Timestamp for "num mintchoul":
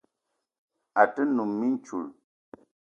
1.35-2.07